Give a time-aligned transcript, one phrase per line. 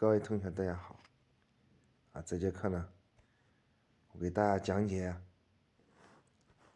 [0.00, 0.98] 各位同学，大家好！
[2.14, 2.88] 啊，这节课呢，
[4.12, 5.14] 我给大家讲解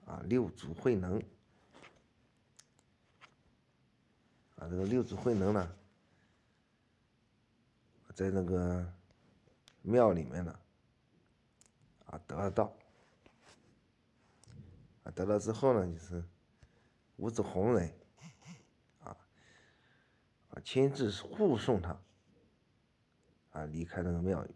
[0.04, 1.18] 啊六祖慧能。
[4.56, 5.74] 啊，这个六祖慧能呢，
[8.14, 8.86] 在那个
[9.80, 10.60] 庙里面呢，
[12.04, 12.76] 啊得了道。
[15.04, 16.22] 啊，得了之后呢，就是
[17.16, 17.90] 五子红人，
[19.02, 19.16] 啊
[20.50, 21.98] 啊亲自护送他。
[23.54, 24.50] 啊，离开那个庙宇。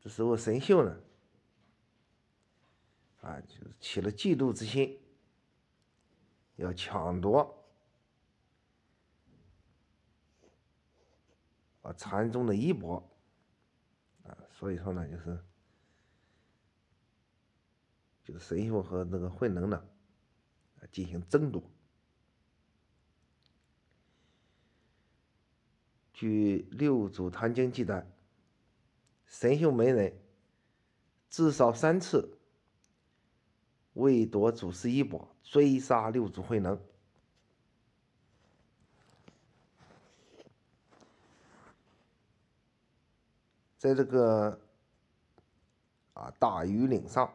[0.00, 1.00] 这时候神秀呢，
[3.20, 5.00] 啊，就是起了嫉妒之心，
[6.54, 7.66] 要抢夺
[11.82, 12.96] 啊禅宗的衣钵，
[14.22, 15.44] 啊，所以说呢，就是
[18.22, 19.84] 就是神秀和那个慧能呢，
[20.92, 21.60] 进行争夺。
[26.14, 28.08] 据《六祖坛经》记载，
[29.26, 30.16] 神秀门人
[31.28, 32.38] 至少三次
[33.94, 36.80] 为夺祖师衣钵，追杀六祖慧能。
[43.76, 44.60] 在这个
[46.12, 47.34] 啊大庾岭上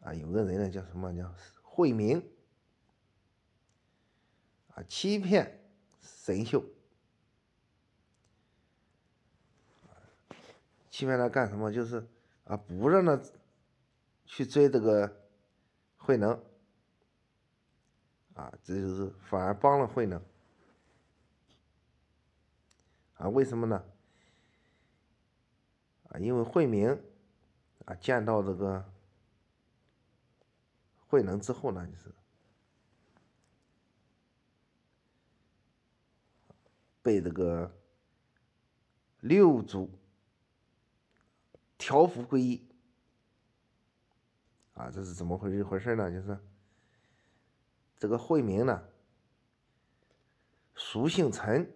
[0.00, 1.30] 啊，有个人呢叫什么叫
[1.62, 2.26] 慧明
[4.74, 5.59] 啊，欺骗。
[6.30, 6.64] 神秀，
[10.88, 11.72] 欺骗他干什么？
[11.72, 12.06] 就是
[12.44, 13.20] 啊，不让他
[14.24, 15.28] 去追这个
[15.96, 16.40] 慧能，
[18.34, 20.22] 啊，这就是反而帮了慧能，
[23.14, 23.84] 啊，为什么呢？
[26.10, 26.96] 啊，因为慧明
[27.86, 28.84] 啊见到这个
[31.08, 32.14] 慧能之后呢，就是。
[37.02, 37.74] 被这个
[39.20, 39.90] 六祖
[41.78, 42.68] 调伏皈依
[44.74, 45.62] 啊，这是怎么回事？
[45.62, 46.10] 回事呢？
[46.10, 46.38] 就是
[47.96, 48.82] 这个慧明呢，
[50.74, 51.72] 俗姓陈，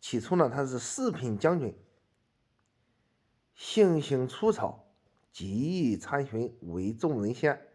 [0.00, 1.76] 起初呢他是四品将军，
[3.54, 4.92] 性行粗草，
[5.30, 7.68] 极易参寻，为众人先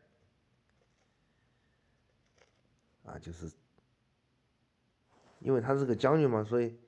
[3.06, 3.50] 啊，就是。
[5.40, 6.80] 因为他是个将军嘛，所以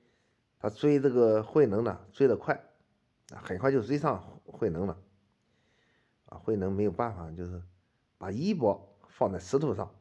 [0.58, 2.54] 他追这个慧能呢，追得快，
[3.30, 4.96] 啊，很快就追上慧能了。
[6.26, 7.60] 啊，慧能没有办法，就是
[8.16, 9.92] 把衣钵放在石头上，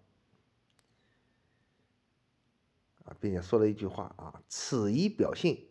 [3.05, 5.69] 啊，并且说了一句话啊：“此衣表信，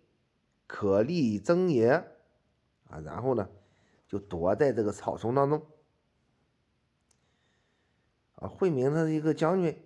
[0.67, 1.91] 可立真也。”
[2.91, 3.49] 啊，然后呢，
[4.09, 5.65] 就躲在这个草丛当中。
[8.35, 9.85] 啊，慧明他是一个将军。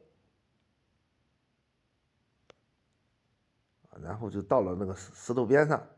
[4.02, 5.88] 然后就到了那个石石头边上，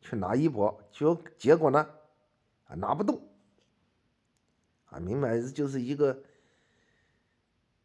[0.00, 1.04] 去拿衣钵，结
[1.36, 1.88] 结果呢，
[2.66, 3.20] 啊拿不动，
[4.86, 6.22] 啊明白这就是一个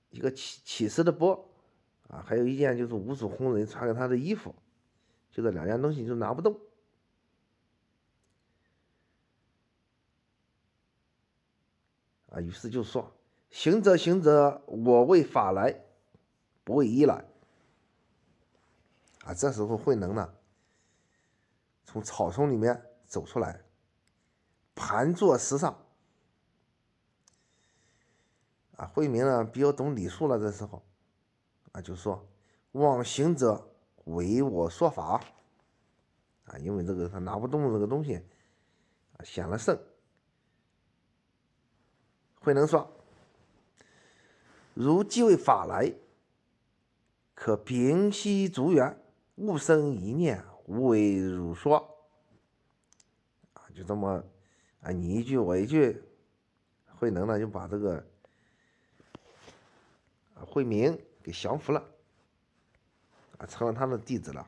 [0.10, 1.50] 一个起起石的钵，
[2.08, 4.56] 啊还有一件就是五祖弘忍传给他的衣服，
[5.32, 6.60] 就这两件东西就拿不动，
[12.30, 13.12] 啊于是就说
[13.50, 15.84] 行者行者，我为法来，
[16.64, 17.31] 不为衣来。
[19.24, 20.34] 啊，这时候慧能呢，
[21.84, 23.64] 从草丛里面走出来，
[24.74, 25.78] 盘坐石上。
[28.78, 30.84] 啊，慧明呢比较懂礼数了，这时候，
[31.72, 32.28] 啊，就说
[32.74, 33.72] ：“望行者
[34.06, 35.22] 为我说法。”
[36.46, 38.16] 啊，因为这个他拿不动这个东西，
[39.18, 39.80] 啊，显了圣。
[42.40, 42.92] 慧能说
[44.74, 45.94] ：“如即为法来，
[47.36, 48.98] 可平息诸缘。”
[49.41, 52.06] 勿生一念，无为如说，
[53.53, 54.24] 啊，就这么，
[54.81, 56.00] 啊，你一句我一句，
[56.85, 58.06] 慧能呢就把这个，
[60.36, 61.83] 啊，慧明给降服了，
[63.39, 64.42] 啊，成了他的弟子了，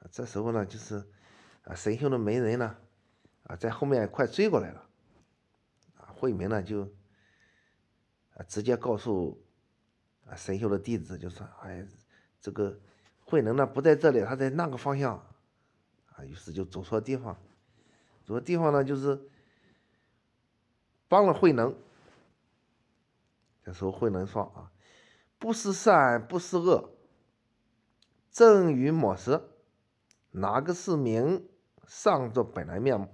[0.00, 0.96] 啊，这时候呢就是，
[1.62, 2.76] 啊，神秀的媒人呢，
[3.44, 4.90] 啊，在后面快追过来了，
[5.96, 6.82] 啊，慧明呢就，
[8.34, 9.42] 啊，直接告诉，
[10.26, 11.88] 啊，神秀的弟子就说，哎。
[12.48, 12.80] 这个
[13.26, 15.18] 慧能呢不在这里，他在那个方向，
[16.14, 17.34] 啊，于是就走错地方，
[18.24, 19.20] 走错地方呢就是
[21.08, 21.76] 帮了慧能。
[23.62, 24.72] 这时候慧能说啊，
[25.38, 26.90] 不是善，不是恶，
[28.30, 29.42] 正与抹失，
[30.30, 31.46] 哪个是明？
[31.86, 33.08] 上作本来面目。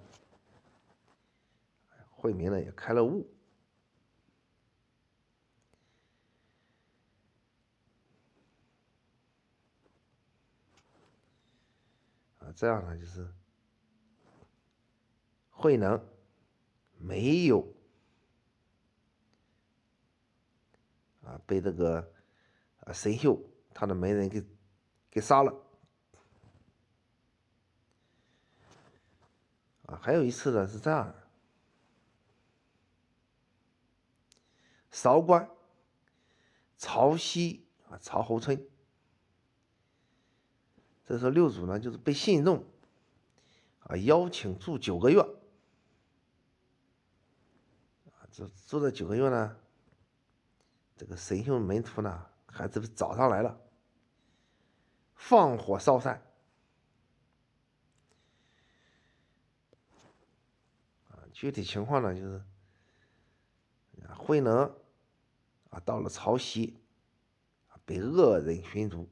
[2.08, 3.33] 慧明呢也开了悟，
[12.44, 13.26] 啊，这样呢就是
[15.48, 15.98] 慧能
[16.98, 17.74] 没有
[21.22, 22.12] 啊被这个
[22.80, 23.40] 啊神秀
[23.72, 24.44] 他的媒人给
[25.10, 25.52] 给杀了。
[29.86, 31.14] 啊，还有一次呢是这样，
[34.90, 35.48] 韶关
[36.76, 38.68] 曹溪啊曹侯村。
[41.06, 42.64] 这时候六祖呢，就是被信众
[43.80, 45.20] 啊邀请住九个月，
[48.10, 49.56] 啊，住住了九个月呢，
[50.96, 53.60] 这个神秀门徒呢，还是找上来了，
[55.14, 56.22] 放火烧山，
[61.32, 62.42] 具体情况呢，就是
[64.16, 64.74] 慧能
[65.68, 66.72] 啊到了潮汐，
[67.84, 69.06] 被恶人寻逐。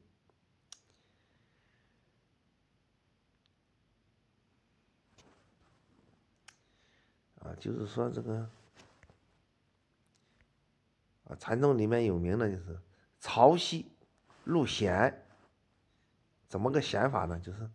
[7.61, 8.49] 就是说这个
[11.25, 12.79] 啊，禅宗里面有名的，就是
[13.21, 13.87] 潮汐
[14.45, 15.27] 入显，
[16.49, 17.39] 怎么个显法呢？
[17.41, 17.71] 就是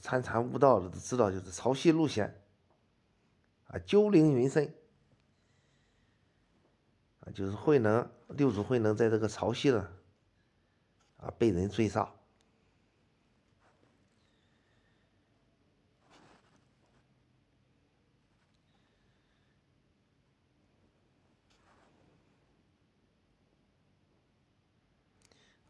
[0.00, 2.40] 参禅悟道的都知道，就是潮汐入显
[3.66, 4.72] 啊，鸠灵云深
[7.20, 9.92] 啊，就是慧能六祖慧能在这个潮汐呢
[11.16, 12.13] 啊，被人追杀。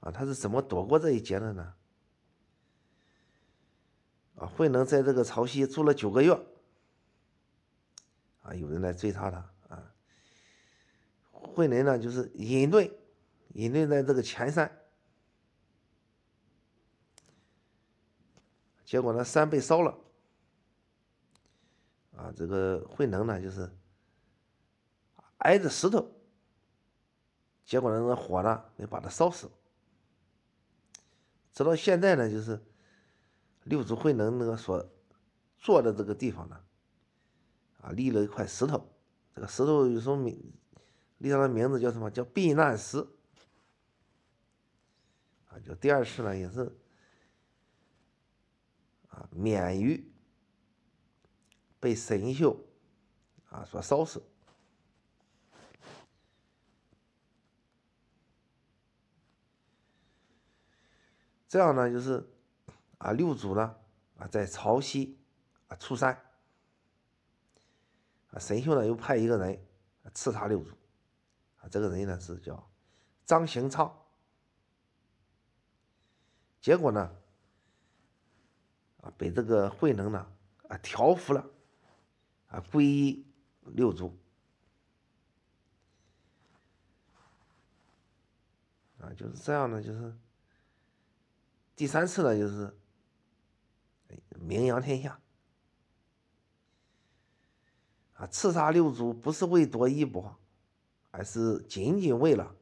[0.05, 1.75] 啊，他是怎么躲过这一劫的呢？
[4.37, 6.39] 啊，慧能在这个潮汐住了九个月，
[8.43, 9.95] 啊，有人来追杀他，啊，
[11.33, 12.93] 慧能呢就是隐遁，
[13.55, 14.71] 隐遁在这个前山，
[18.85, 19.99] 结果呢山被烧了，
[22.15, 23.75] 啊，这个慧能呢就是
[25.39, 26.07] 挨着石头，
[27.65, 29.51] 结果呢那火呢没把他烧死。
[31.55, 32.61] 直到现在呢，就是
[33.63, 34.85] 六祖慧能那个所
[35.57, 36.61] 坐的这个地方呢，
[37.81, 38.93] 啊，立了一块石头，
[39.35, 40.53] 这个石头有什么名？
[41.19, 42.11] 立上的名字叫什么？
[42.11, 42.99] 叫避难石。
[45.47, 46.77] 啊，就第二次呢，也是
[49.09, 50.13] 啊，免于
[51.79, 52.59] 被神秀
[53.49, 54.21] 啊所烧死。
[61.55, 62.29] 这样呢，就是
[62.99, 63.77] 啊，六祖呢
[64.19, 65.15] 啊，在潮汐
[65.69, 66.13] 啊出山。
[68.33, 69.65] 啊，神秀呢又派一个人
[70.13, 70.73] 刺杀六祖。
[71.59, 72.69] 啊，这个人呢是叫
[73.25, 73.97] 张行昌，
[76.61, 77.17] 结果呢
[79.03, 80.27] 啊，被这个慧能呢
[80.69, 81.49] 啊调服了
[82.49, 83.25] 啊，皈依
[83.63, 84.13] 六祖。
[88.99, 90.13] 啊，就是这样呢，就是。
[91.77, 92.73] 第三次呢，就是
[94.41, 95.21] 名扬天下
[98.15, 98.27] 啊！
[98.29, 100.39] 刺杀六祖不是为夺衣钵，
[101.11, 102.55] 而是仅仅为了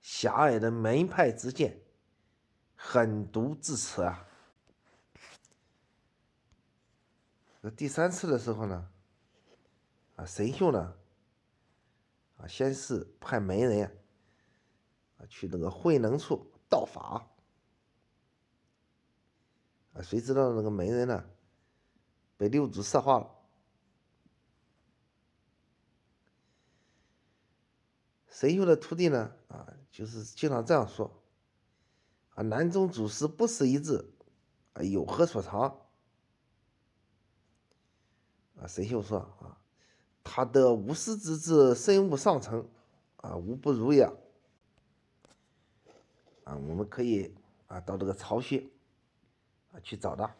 [0.00, 1.78] 狭隘的门派之见，
[2.74, 4.26] 狠毒至此啊！
[7.60, 8.90] 那第三次的时候呢，
[10.16, 10.96] 啊，神秀呢，
[12.38, 13.84] 啊，先是派门人
[15.18, 17.28] 啊去那个慧能处道法。
[19.96, 21.24] 啊，谁知道那个媒人呢？
[22.36, 23.30] 被六祖石化了。
[28.28, 29.32] 神秀的徒弟呢？
[29.48, 31.10] 啊，就是经常这样说：
[32.34, 34.12] 啊，南宗祖师不识一字，
[34.74, 35.62] 啊，有何所长？
[38.60, 39.58] 啊，神秀说：啊，
[40.22, 42.68] 他得无师之智，身悟上乘，
[43.16, 44.04] 啊，无不如也。
[46.44, 47.34] 啊，我们可以
[47.68, 48.68] 啊，到这个巢穴。
[49.82, 50.34] 去找他，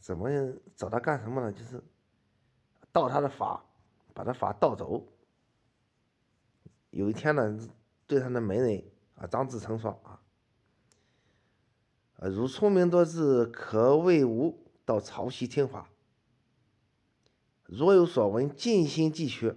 [0.00, 0.28] 怎么
[0.74, 1.52] 找他干什么呢？
[1.52, 1.82] 就是
[2.92, 3.64] 盗他的法，
[4.14, 5.06] 把他法盗走。
[6.90, 7.58] 有一天呢，
[8.06, 10.20] 对他的门人啊张志成说啊，
[12.28, 15.88] 如聪明多智，可为吾到潮汐听法。
[17.64, 19.56] 若有所闻，尽心记学，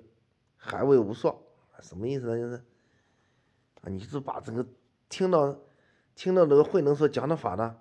[0.55, 1.43] 还为吾说。
[1.81, 2.37] 什么意思呢？
[2.37, 2.63] 就是。
[3.87, 4.65] 你就把这个
[5.09, 5.59] 听到
[6.15, 7.77] 听到这个慧能所讲的法呢，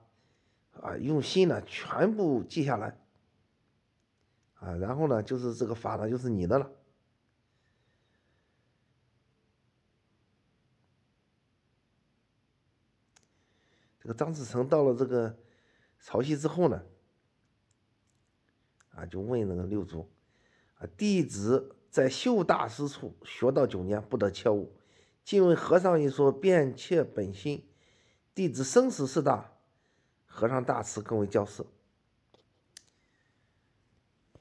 [0.81, 2.99] 啊，用心呢全部记下来，
[4.55, 6.71] 啊，然后呢就是这个法呢就是你的了。
[13.99, 15.35] 这个张志诚到了这个
[15.99, 16.85] 潮汐之后呢，
[18.91, 20.07] 啊，就问那个六祖，
[20.75, 24.71] 啊，弟子在秀大师处学到九年，不得切误。
[25.25, 27.67] 敬畏和尚一说，便切本心。
[28.35, 29.53] 弟子生死事大，
[30.27, 31.65] 和尚大慈，更为教示。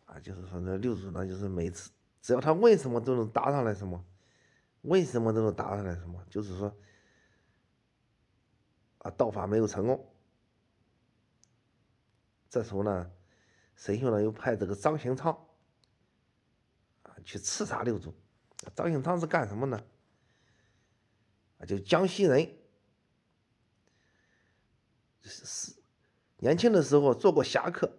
[0.06, 4.04] 啊，就是说那六祖呢，就是每次只要他问什么，都能答上来什么，
[4.82, 6.76] 问什么都能答上来什么，就是说。
[9.00, 10.14] 啊，道法没有成功。
[12.50, 13.12] 这时候呢，
[13.76, 15.34] 神秀呢又派这个张行昌
[17.02, 18.14] 啊去刺杀六祖。
[18.74, 19.84] 张行昌是干什么呢？
[21.66, 22.56] 就江西人，
[25.22, 25.76] 是
[26.38, 27.98] 年轻的时候做过侠客，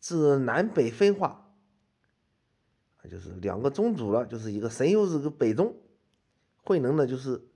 [0.00, 1.54] 自南北分化，
[3.10, 5.76] 就是两个宗主了，就是一个神秀是个北宗，
[6.62, 7.48] 慧能呢就是。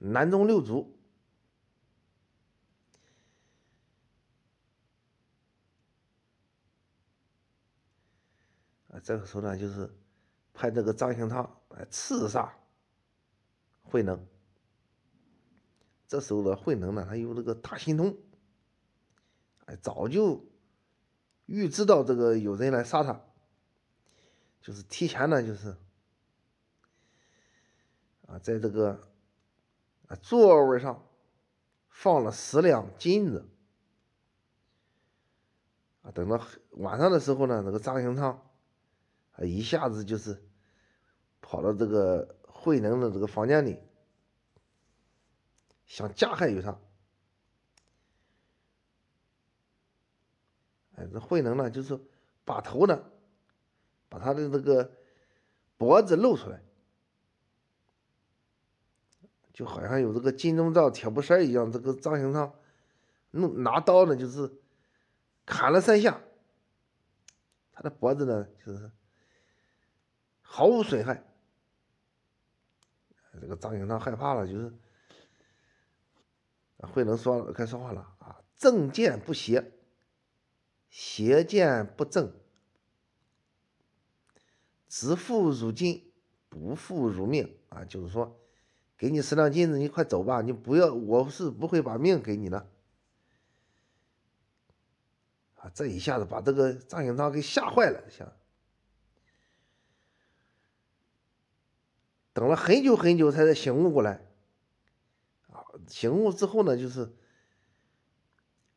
[0.00, 0.96] 南宗六祖
[8.90, 9.92] 啊，这个时候呢，就是
[10.58, 12.52] 派这个张行昌来刺杀
[13.84, 14.26] 慧能。
[16.08, 18.16] 这时候的慧能呢，他有这个大心通，
[19.66, 20.44] 哎，早就
[21.46, 23.20] 预知到这个有人来杀他，
[24.60, 25.76] 就是提前呢，就是
[28.26, 29.04] 啊，在这个。
[30.08, 31.06] 啊，座位上
[31.90, 33.46] 放了十两金子。
[36.00, 38.42] 啊，等到晚上的时候呢，那个张行昌
[39.32, 40.47] 啊，一下子就是
[41.50, 43.80] 跑到这个慧能的这个房间里，
[45.86, 46.78] 想加害于他。
[50.96, 51.98] 哎，这慧能呢，就是
[52.44, 53.02] 把头呢，
[54.10, 54.92] 把他的这个
[55.78, 56.62] 脖子露出来。
[59.54, 62.54] 就好像有这个金钟罩铁布衫一样，这个张行昌
[63.30, 64.52] 弄拿刀呢，就是
[65.46, 66.20] 砍了三下，
[67.72, 68.90] 他的脖子呢就是
[70.42, 71.24] 毫无损害。
[73.38, 74.72] 这个张行昌害怕了，就是
[76.78, 79.72] 慧能说了，开始说话了啊，正见不邪，
[80.90, 82.32] 邪见不正，
[84.88, 86.12] 只负汝金，
[86.48, 88.36] 不负汝命啊，就是说。
[89.00, 90.42] 给你十两金子，你快走吧！
[90.42, 92.68] 你不要，我是不会把命给你的。
[95.54, 98.26] 啊，这一下子把这个张行昌给吓坏了，想
[102.38, 104.24] 等了很久很久，才醒悟过来。
[105.50, 107.12] 啊，醒悟之后呢，就是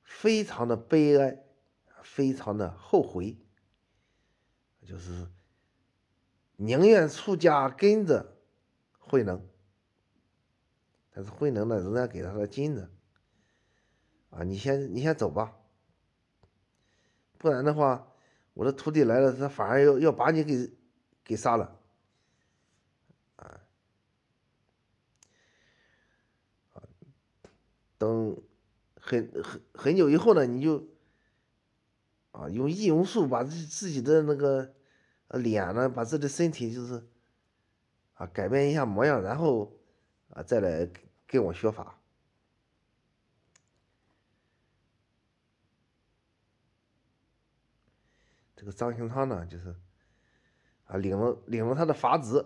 [0.01, 1.43] 非常的悲哀，
[2.01, 3.37] 非常的后悔，
[4.83, 5.27] 就是
[6.55, 8.35] 宁愿出家跟着
[8.97, 9.47] 慧能。
[11.11, 12.89] 但是慧能呢，仍然给他的金子，
[14.31, 15.55] 啊，你先你先走吧，
[17.37, 18.11] 不然的话，
[18.55, 20.73] 我的徒弟来了，他反而要要把你给
[21.23, 21.79] 给杀了，
[28.01, 28.41] 等
[28.95, 30.87] 很很很久以后呢，你就
[32.31, 34.73] 啊用易容术把自自己的那个
[35.29, 37.07] 脸呢，把自己的身体就是
[38.15, 39.77] 啊改变一下模样，然后。
[40.33, 40.89] 啊，再来
[41.27, 41.99] 跟我学法。
[48.55, 49.75] 这个张行昌呢，就是
[50.85, 52.45] 啊，领了领了他的法旨，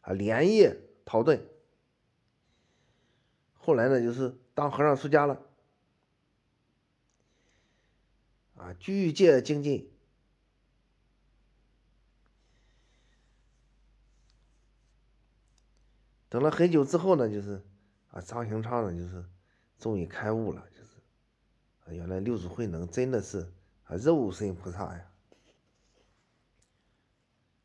[0.00, 1.42] 啊，连夜逃遁。
[3.66, 5.42] 后来呢，就是当和尚出家了，
[8.56, 9.90] 啊，具戒精进。
[16.28, 17.60] 等了很久之后呢，就是
[18.12, 19.24] 啊，张行昌呢，就是
[19.80, 20.90] 终于开悟了，就是
[21.86, 23.52] 啊，原来六祖慧能真的是
[23.86, 25.10] 啊肉身菩萨呀，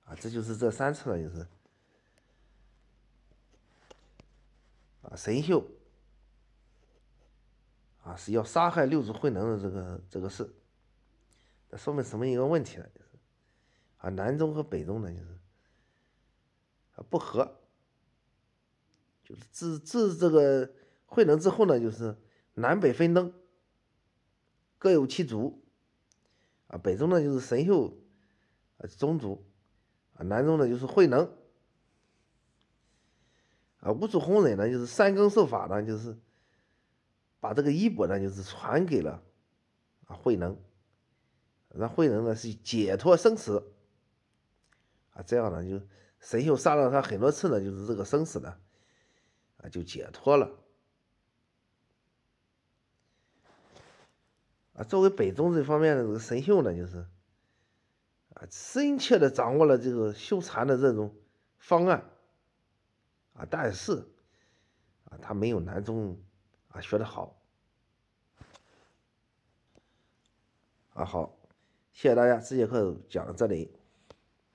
[0.05, 1.47] 啊，这就是这三次了，就是
[5.03, 5.63] 啊神秀
[8.01, 10.53] 啊是要杀害六祖慧能的这个这个事，
[11.69, 12.85] 那说明什么一个问题呢？
[12.95, 13.09] 就是
[13.97, 15.39] 啊南宗和北宗呢，就是
[16.95, 17.57] 啊不和。
[19.23, 20.73] 就是自自这个
[21.05, 22.17] 慧能之后呢，就是
[22.55, 23.31] 南北分灯，
[24.77, 25.63] 各有其主。
[26.67, 27.93] 啊，北宗呢就是神秀，
[28.77, 29.45] 啊宗主，
[30.15, 31.31] 啊南宗呢就是慧能。
[33.79, 36.17] 啊五祖弘忍呢就是三更受法呢，就是
[37.41, 39.21] 把这个衣钵呢就是传给了
[40.05, 40.57] 啊慧能，
[41.75, 43.73] 让慧能呢是解脱生死。
[45.09, 45.85] 啊这样呢就
[46.21, 48.57] 神秀杀了他很多次呢，就是这个生死呢。
[49.57, 50.49] 啊就解脱了。
[54.73, 57.05] 啊，作为北宗这方面的这个神秀呢，就是
[58.33, 61.15] 啊深切的掌握了这个修禅的这种
[61.59, 62.09] 方案
[63.33, 64.07] 啊，但是
[65.03, 66.19] 啊他没有南宗
[66.71, 67.37] 啊学的好。
[70.93, 71.33] 啊好，
[71.93, 73.71] 谢谢大家，这节课讲到这里。